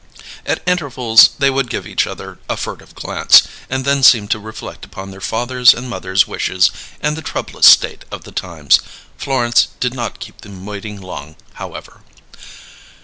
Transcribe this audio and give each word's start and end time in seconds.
At 0.47 0.63
intervals 0.67 1.29
they 1.37 1.51
would 1.51 1.69
give 1.69 1.85
each 1.85 2.07
other 2.07 2.39
a 2.49 2.57
furtive 2.57 2.95
glance, 2.95 3.43
and 3.69 3.85
then 3.85 4.01
seem 4.01 4.27
to 4.29 4.39
reflect 4.39 4.83
upon 4.83 5.11
their 5.11 5.21
fathers' 5.21 5.75
and 5.75 5.87
mothers' 5.87 6.25
wishes 6.27 6.71
and 7.01 7.15
the 7.15 7.21
troublous 7.21 7.67
state 7.67 8.03
of 8.09 8.23
the 8.23 8.31
times. 8.31 8.79
Florence 9.19 9.67
did 9.79 9.93
not 9.93 10.19
keep 10.19 10.41
them 10.41 10.65
waiting 10.65 10.99
long, 10.99 11.35
however. 11.53 12.01